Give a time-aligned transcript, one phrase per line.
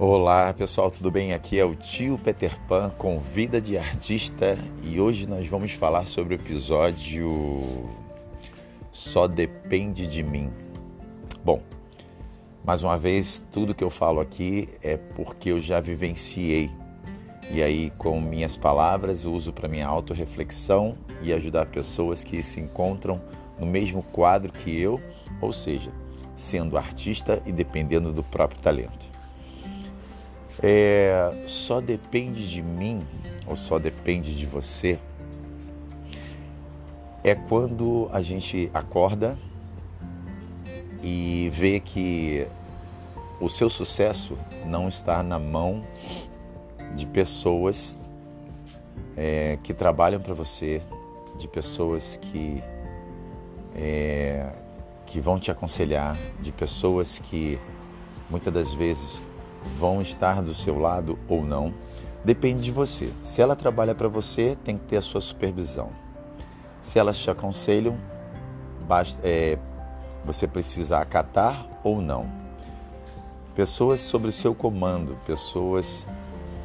[0.00, 1.32] Olá pessoal, tudo bem?
[1.32, 6.06] Aqui é o tio Peter Pan com Vida de Artista e hoje nós vamos falar
[6.06, 7.90] sobre o episódio
[8.92, 10.52] Só Depende de Mim.
[11.44, 11.60] Bom,
[12.64, 16.70] mais uma vez, tudo que eu falo aqui é porque eu já vivenciei
[17.50, 23.20] e aí, com minhas palavras, uso para minha autorreflexão e ajudar pessoas que se encontram
[23.58, 25.00] no mesmo quadro que eu,
[25.40, 25.90] ou seja,
[26.36, 29.17] sendo artista e dependendo do próprio talento.
[30.62, 33.06] É, só depende de mim
[33.46, 34.98] ou só depende de você
[37.22, 39.36] é quando a gente acorda
[41.02, 42.46] e vê que
[43.40, 45.84] o seu sucesso não está na mão
[46.96, 47.98] de pessoas
[49.16, 50.82] é, que trabalham para você,
[51.38, 52.62] de pessoas que,
[53.74, 54.50] é,
[55.06, 57.58] que vão te aconselhar, de pessoas que
[58.30, 59.20] muitas das vezes
[59.78, 61.72] vão estar do seu lado ou não,
[62.24, 63.12] depende de você.
[63.22, 65.90] Se ela trabalha para você, tem que ter a sua supervisão.
[66.80, 67.98] Se elas te aconselham,
[68.86, 69.58] basta, é,
[70.24, 72.30] você precisa acatar ou não.
[73.54, 76.06] Pessoas sobre o seu comando, pessoas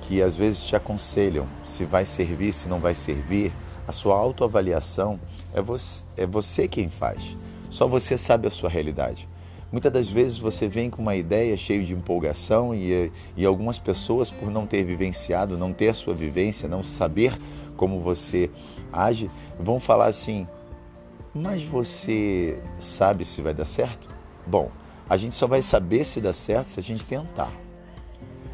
[0.01, 3.51] que às vezes te aconselham se vai servir, se não vai servir,
[3.87, 5.19] a sua autoavaliação
[5.53, 7.37] é você, é você quem faz.
[7.69, 9.27] Só você sabe a sua realidade.
[9.73, 14.29] Muitas das vezes você vem com uma ideia cheia de empolgação e, e algumas pessoas,
[14.29, 17.35] por não ter vivenciado, não ter a sua vivência, não saber
[17.75, 18.51] como você
[18.91, 20.47] age, vão falar assim:
[21.33, 24.09] Mas você sabe se vai dar certo?
[24.45, 24.69] Bom,
[25.09, 27.51] a gente só vai saber se dá certo se a gente tentar.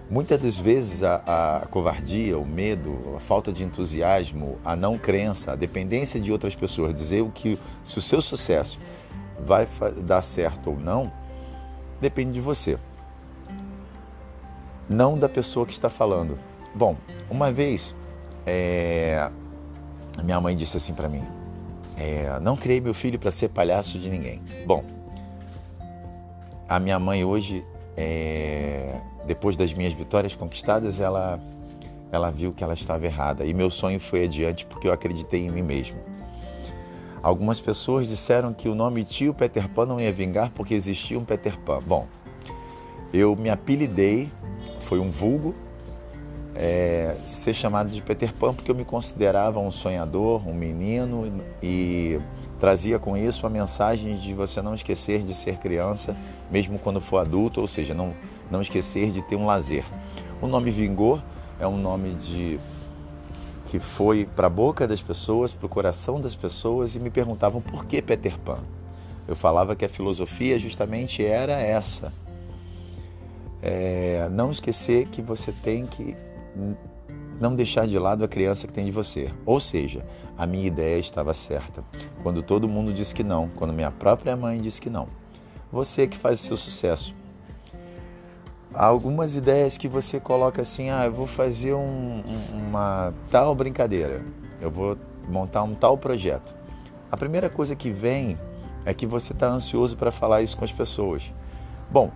[0.09, 1.21] Muitas das vezes a,
[1.63, 6.55] a, covardia, o medo, a falta de entusiasmo, a não crença, a dependência de outras
[6.55, 8.79] pessoas, dizer o que se o seu sucesso
[9.45, 9.67] vai
[10.03, 11.11] dar certo ou não,
[11.99, 12.77] depende de você.
[14.87, 16.37] Não da pessoa que está falando.
[16.73, 16.95] Bom,
[17.29, 17.95] uma vez
[18.45, 19.29] é,
[20.23, 21.23] minha mãe disse assim para mim:
[21.97, 24.41] é, Não criei meu filho para ser palhaço de ninguém.
[24.65, 24.83] Bom,
[26.67, 27.63] a minha mãe hoje,
[27.95, 31.39] é, depois das minhas vitórias conquistadas, ela,
[32.11, 33.45] ela viu que ela estava errada.
[33.45, 35.97] E meu sonho foi adiante porque eu acreditei em mim mesmo.
[37.21, 41.25] Algumas pessoas disseram que o nome tio Peter Pan não ia vingar porque existia um
[41.25, 41.79] Peter Pan.
[41.85, 42.07] Bom,
[43.13, 44.31] eu me apelidei,
[44.79, 45.53] foi um vulgo,
[46.55, 52.19] é, ser chamado de Peter Pan porque eu me considerava um sonhador, um menino e
[52.59, 56.15] trazia com isso a mensagem de você não esquecer de ser criança,
[56.49, 58.13] mesmo quando for adulto, ou seja, não,
[58.49, 59.83] não esquecer de ter um lazer.
[60.41, 61.21] O nome Vingor
[61.59, 62.59] é um nome de
[63.69, 67.61] que foi para a boca das pessoas, para o coração das pessoas e me perguntavam
[67.61, 68.57] por que Peter Pan.
[69.27, 72.11] Eu falava que a filosofia justamente era essa.
[73.61, 76.17] É, não esquecer que você tem que
[77.39, 79.31] não deixar de lado a criança que tem de você.
[79.45, 80.03] Ou seja,
[80.35, 81.83] a minha ideia estava certa.
[82.23, 85.07] Quando todo mundo disse que não, quando minha própria mãe disse que não.
[85.71, 87.13] Você que faz o seu sucesso.
[88.73, 94.23] Algumas ideias que você coloca assim, ah, eu vou fazer um, uma tal brincadeira,
[94.61, 94.95] eu vou
[95.27, 96.53] montar um tal projeto.
[97.11, 98.37] A primeira coisa que vem
[98.85, 101.33] é que você está ansioso para falar isso com as pessoas.
[101.89, 102.11] Bom,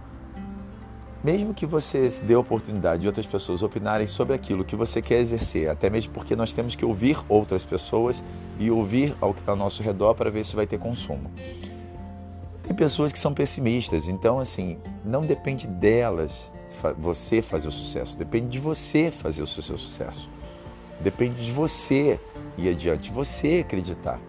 [1.23, 5.19] mesmo que você dê a oportunidade de outras pessoas opinarem sobre aquilo que você quer
[5.19, 8.23] exercer, até mesmo porque nós temos que ouvir outras pessoas
[8.59, 11.31] e ouvir ao que está ao nosso redor para ver se vai ter consumo.
[12.63, 16.51] Tem pessoas que são pessimistas, então assim, não depende delas
[16.97, 20.29] você fazer o sucesso, depende de você fazer o seu sucesso.
[21.01, 22.19] Depende de você
[22.57, 24.19] ir adiante, você acreditar.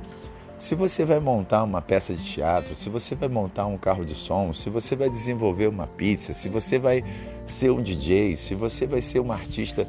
[0.58, 4.14] Se você vai montar uma peça de teatro, se você vai montar um carro de
[4.14, 7.04] som, se você vai desenvolver uma pizza, se você vai
[7.44, 9.86] ser um DJ, se você vai ser um artista,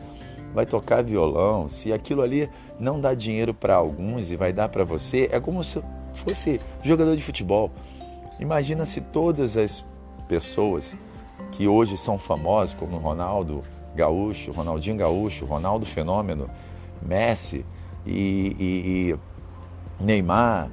[0.53, 4.83] vai tocar violão, se aquilo ali não dá dinheiro para alguns e vai dar para
[4.83, 5.81] você, é como se
[6.13, 7.71] fosse jogador de futebol.
[8.39, 9.85] Imagina se todas as
[10.27, 10.97] pessoas
[11.51, 13.63] que hoje são famosos, como Ronaldo
[13.95, 16.49] Gaúcho, Ronaldinho Gaúcho, Ronaldo Fenômeno,
[17.01, 17.65] Messi
[18.05, 19.15] e, e,
[19.99, 20.69] e Neymar,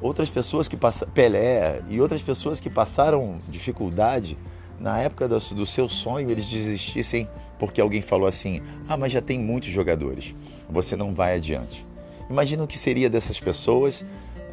[0.00, 4.36] outras pessoas que passaram, Pelé e outras pessoas que passaram dificuldade
[4.80, 7.28] na época do, do, seu sonho, eles desistissem
[7.60, 10.34] porque alguém falou assim: ah, mas já tem muitos jogadores,
[10.68, 11.86] você não vai adiante.
[12.28, 14.04] Imagina o que seria dessas pessoas.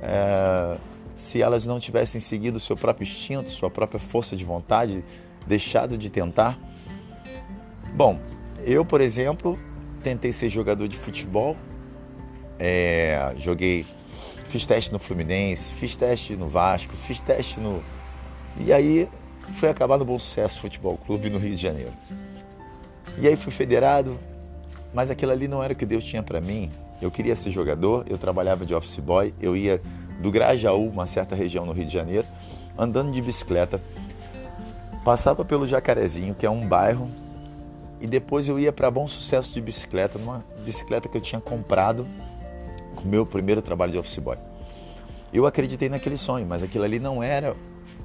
[0.04, 0.78] É
[1.16, 5.04] se elas não tivessem seguido seu próprio instinto, sua própria força de vontade,
[5.46, 6.60] deixado de tentar?
[7.94, 8.20] Bom,
[8.64, 9.60] eu, por exemplo,
[10.04, 11.58] tentei ser jogador de futebol,
[12.58, 13.86] é, joguei,
[14.48, 17.84] fiz teste no Fluminense, fiz teste no Vasco, fiz teste no.
[18.60, 19.10] E aí
[19.54, 21.94] foi acabar no Bom Sucesso Futebol Clube no Rio de Janeiro.
[23.18, 24.20] E aí fui federado,
[24.94, 26.72] mas aquilo ali não era o que Deus tinha para mim.
[27.02, 29.82] Eu queria ser jogador, eu trabalhava de office boy, eu ia
[30.22, 32.28] do Grajaú, uma certa região no Rio de Janeiro,
[32.78, 33.82] andando de bicicleta,
[35.04, 37.10] passava pelo Jacarezinho, que é um bairro,
[38.00, 42.06] e depois eu ia para Bom Sucesso de bicicleta, numa bicicleta que eu tinha comprado
[42.96, 44.38] com o meu primeiro trabalho de office boy.
[45.34, 47.56] Eu acreditei naquele sonho, mas aquilo ali não era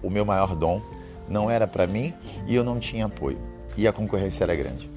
[0.03, 0.81] o meu maior dom,
[1.29, 2.15] não era para mim
[2.47, 3.39] e eu não tinha apoio.
[3.77, 4.91] E a concorrência era grande.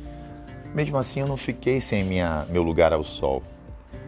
[0.73, 3.41] Mesmo assim, eu não fiquei sem minha, meu lugar ao sol.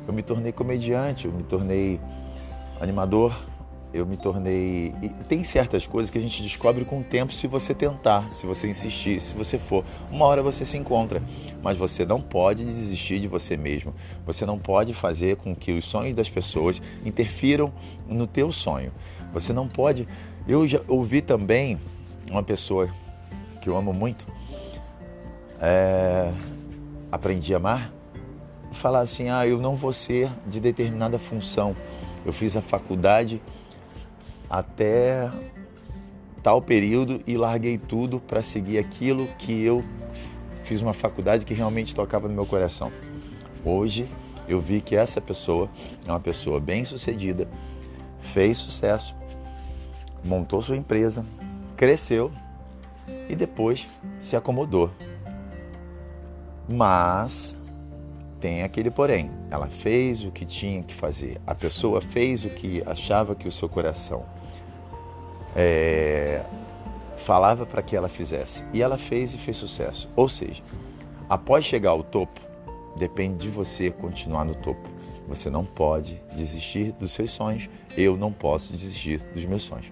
[0.08, 2.00] Eu me tornei comediante, eu me tornei
[2.82, 3.36] animador,
[3.94, 4.94] eu me tornei.
[5.02, 8.46] E tem certas coisas que a gente descobre com o tempo se você tentar, se
[8.46, 9.86] você insistir, se você for.
[10.10, 11.22] Uma hora você se encontra,
[11.62, 13.94] mas você não pode desistir de você mesmo.
[14.26, 17.72] Você não pode fazer com que os sonhos das pessoas interfiram
[18.08, 18.92] no teu sonho.
[19.34, 20.08] Você não pode.
[20.48, 21.80] Eu já ouvi também
[22.30, 22.90] uma pessoa
[23.62, 24.26] que eu amo muito
[25.62, 26.34] é,
[27.12, 27.94] aprendi a amar,
[28.72, 31.76] falar assim: ah, eu não vou ser de determinada função.
[32.26, 33.42] Eu fiz a faculdade
[34.50, 35.32] até
[36.44, 39.84] tal período e larguei tudo para seguir aquilo que eu
[40.64, 42.92] fiz uma faculdade que realmente tocava no meu coração.
[43.64, 44.08] Hoje
[44.48, 45.70] eu vi que essa pessoa
[46.06, 47.48] é uma pessoa bem sucedida,
[48.20, 49.16] fez sucesso,
[50.24, 51.26] montou sua empresa,
[51.78, 52.32] cresceu
[53.30, 53.88] e depois
[54.20, 54.92] se acomodou
[56.72, 57.56] mas
[58.42, 59.32] tem aquele porém.
[59.50, 61.40] Ela fez o que tinha que fazer.
[61.46, 64.26] A pessoa fez o que achava que o seu coração
[65.56, 66.44] é,
[67.18, 68.66] falava para que ela fizesse.
[68.74, 70.10] E ela fez e fez sucesso.
[70.16, 70.64] Ou seja,
[71.30, 72.42] após chegar ao topo,
[72.98, 74.90] depende de você continuar no topo.
[75.28, 77.70] Você não pode desistir dos seus sonhos.
[77.96, 79.92] Eu não posso desistir dos meus sonhos.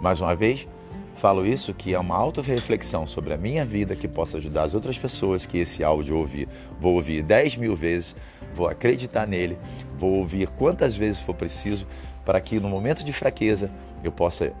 [0.00, 0.66] Mais uma vez,
[1.16, 4.98] Falo isso que é uma auto-reflexão sobre a minha vida que possa ajudar as outras
[4.98, 6.48] pessoas que esse áudio ouvir.
[6.80, 8.16] Vou ouvir 10 mil vezes,
[8.52, 9.56] vou acreditar nele,
[9.96, 11.86] vou ouvir quantas vezes for preciso
[12.24, 13.70] para que no momento de fraqueza
[14.02, 14.52] eu possa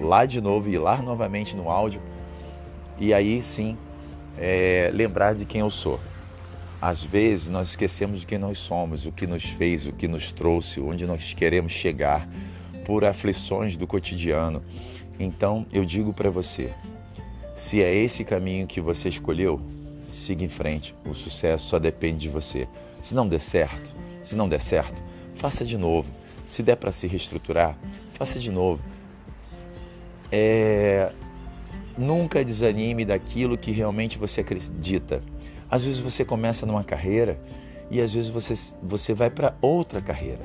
[0.00, 2.00] lá de novo, ir lá novamente no áudio
[2.98, 3.76] e aí sim
[4.36, 5.98] é, lembrar de quem eu sou.
[6.80, 10.30] Às vezes nós esquecemos de quem nós somos, o que nos fez, o que nos
[10.30, 12.28] trouxe, onde nós queremos chegar
[12.84, 14.62] por aflições do cotidiano.
[15.18, 16.72] Então eu digo para você:
[17.54, 19.60] se é esse caminho que você escolheu,
[20.10, 20.94] siga em frente.
[21.04, 22.68] O sucesso só depende de você.
[23.02, 25.02] Se não der certo, se não der certo,
[25.34, 26.10] faça de novo.
[26.46, 27.76] Se der para se reestruturar,
[28.14, 28.80] faça de novo.
[30.30, 31.10] É...
[31.96, 35.20] Nunca desanime daquilo que realmente você acredita.
[35.68, 37.40] Às vezes você começa numa carreira
[37.90, 40.44] e às vezes você, você vai para outra carreira.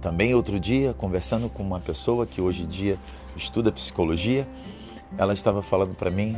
[0.00, 2.98] Também outro dia, conversando com uma pessoa que hoje em dia
[3.36, 4.46] estuda psicologia,
[5.18, 6.36] ela estava falando para mim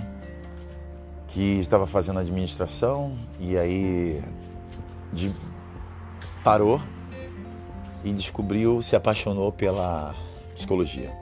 [1.29, 4.23] que estava fazendo administração e aí
[5.13, 5.31] de,
[6.43, 6.81] parou
[8.05, 10.15] e descobriu, se apaixonou pela
[10.55, 11.13] psicologia.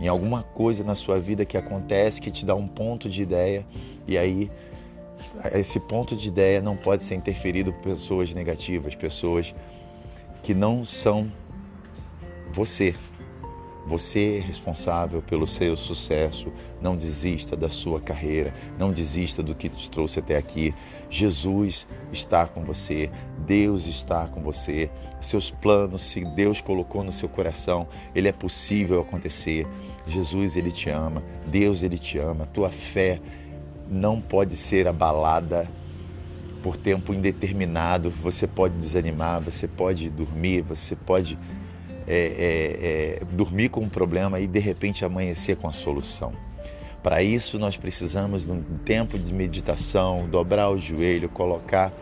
[0.00, 3.66] Em alguma coisa na sua vida que acontece que te dá um ponto de ideia
[4.06, 4.50] e aí
[5.52, 9.54] esse ponto de ideia não pode ser interferido por pessoas negativas, pessoas
[10.42, 11.30] que não são
[12.52, 12.94] você,
[13.86, 16.52] você é responsável pelo seu sucesso.
[16.80, 18.52] Não desista da sua carreira.
[18.78, 20.74] Não desista do que te trouxe até aqui.
[21.08, 23.10] Jesus está com você.
[23.38, 24.90] Deus está com você.
[25.20, 29.66] Seus planos, se Deus colocou no seu coração, ele é possível acontecer.
[30.06, 31.22] Jesus, ele te ama.
[31.46, 32.46] Deus, ele te ama.
[32.46, 33.20] Tua fé
[33.88, 35.68] não pode ser abalada
[36.62, 38.10] por tempo indeterminado.
[38.10, 41.38] Você pode desanimar, você pode dormir, você pode
[42.12, 46.32] é, é, é, dormir com um problema e de repente amanhecer com a solução.
[47.04, 51.92] Para isso, nós precisamos de um tempo de meditação, dobrar o joelho, colocar,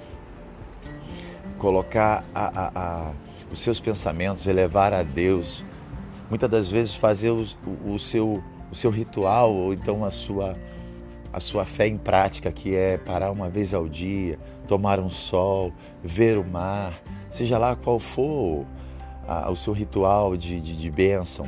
[1.59, 3.13] colocar a, a, a,
[3.53, 5.63] os seus pensamentos, elevar a Deus.
[6.31, 7.45] Muitas das vezes fazer o,
[7.85, 10.57] o, seu, o seu ritual ou então a sua,
[11.31, 15.71] a sua fé em prática, que é parar uma vez ao dia, tomar um sol,
[16.03, 16.99] ver o mar,
[17.29, 18.65] seja lá qual for
[19.29, 21.47] a, o seu ritual de, de, de bênção,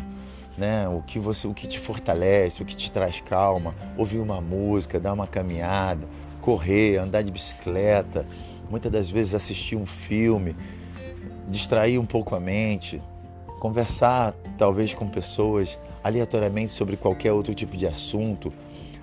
[0.57, 0.87] né?
[0.89, 5.01] O que você, o que te fortalece, o que te traz calma, ouvir uma música,
[5.01, 6.07] dar uma caminhada,
[6.41, 8.27] correr, andar de bicicleta,
[8.71, 10.55] muitas das vezes assistir um filme,
[11.49, 13.03] distrair um pouco a mente,
[13.59, 18.53] conversar talvez com pessoas aleatoriamente sobre qualquer outro tipo de assunto,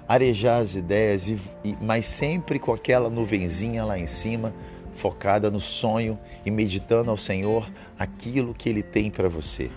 [0.07, 1.37] arejar as ideias, e,
[1.81, 4.53] mas sempre com aquela nuvenzinha lá em cima
[4.97, 9.69] focada no sonho e meditando ao Senhor aquilo que Ele tem para você.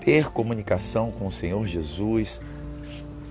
[0.00, 2.40] Ter comunicação com o Senhor Jesus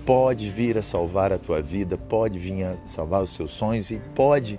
[0.04, 4.00] pode vir a salvar a tua vida, pode vir a salvar os seus sonhos e
[4.14, 4.58] pode,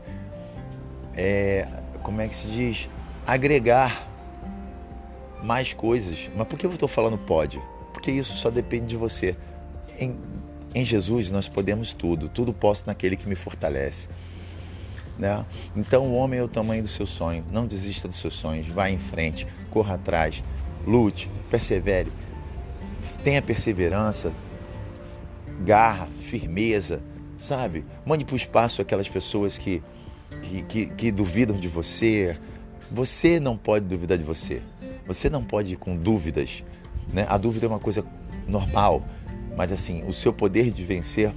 [1.14, 1.68] é,
[2.02, 2.90] como é que se diz,
[3.28, 4.08] agregar
[5.44, 6.30] mais coisas.
[6.36, 7.62] Mas por que eu estou falando pode?
[7.92, 9.36] Porque isso só depende de você.
[10.00, 10.16] Em,
[10.74, 14.08] em Jesus nós podemos tudo, tudo posso naquele que me fortalece.
[15.18, 15.46] Né?
[15.76, 17.44] Então o homem é o tamanho do seu sonho.
[17.52, 20.44] Não desista dos seus sonhos, vá em frente, corra atrás,
[20.86, 22.12] lute, persevere,
[23.24, 24.32] tenha perseverança,
[25.64, 27.02] garra, firmeza,
[27.38, 27.86] sabe?
[28.06, 29.82] Mande para o espaço aquelas pessoas que,
[30.44, 32.38] que, que, que duvidam de você.
[32.92, 34.62] Você não pode duvidar de você.
[35.06, 36.64] Você não pode ir com dúvidas.
[37.12, 37.26] Né?
[37.28, 38.06] A dúvida é uma coisa
[38.48, 39.04] normal,
[39.56, 41.34] mas assim, o seu poder de vencer,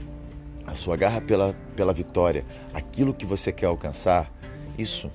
[0.66, 4.32] a sua garra pela, pela vitória, aquilo que você quer alcançar,
[4.78, 5.10] isso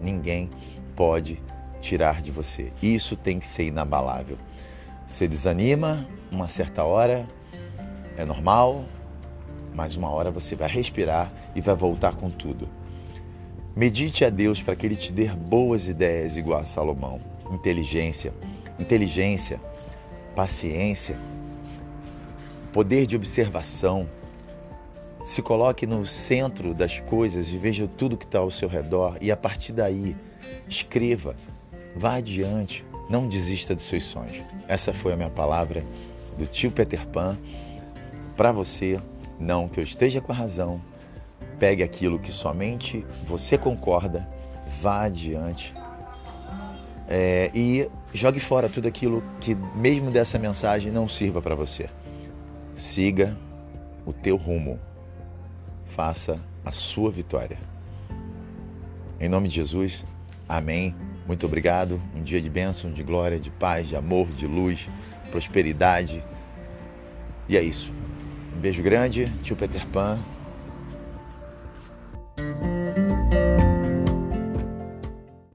[0.00, 0.50] ninguém
[0.96, 1.42] pode
[1.80, 2.72] tirar de você.
[2.82, 4.38] Isso tem que ser inabalável.
[5.06, 7.26] Você desanima uma certa hora,
[8.16, 8.84] é normal,
[9.74, 12.68] mas uma hora você vai respirar e vai voltar com tudo.
[13.76, 17.20] Medite a Deus para que Ele te dê boas ideias, igual a Salomão.
[17.50, 18.32] Inteligência,
[18.78, 19.60] inteligência,
[20.34, 21.18] paciência,
[22.72, 24.08] poder de observação.
[25.24, 29.32] Se coloque no centro das coisas e veja tudo que está ao seu redor e
[29.32, 30.14] a partir daí
[30.68, 31.34] escreva,
[31.96, 34.44] vá adiante, não desista dos seus sonhos.
[34.68, 35.82] Essa foi a minha palavra
[36.38, 37.36] do tio Peter Pan
[38.36, 39.00] para você.
[39.40, 40.80] Não que eu esteja com a razão.
[41.58, 44.28] Pegue aquilo que somente você concorda,
[44.80, 45.74] vá adiante
[47.08, 51.88] é, e jogue fora tudo aquilo que, mesmo dessa mensagem, não sirva para você.
[52.74, 53.36] Siga
[54.06, 54.78] o teu rumo.
[55.94, 57.56] Faça a sua vitória.
[59.20, 60.04] Em nome de Jesus,
[60.48, 60.92] amém.
[61.24, 62.02] Muito obrigado.
[62.16, 64.88] Um dia de bênção, de glória, de paz, de amor, de luz,
[65.30, 66.20] prosperidade.
[67.48, 67.92] E é isso.
[68.56, 70.18] Um beijo grande, tio Peter Pan.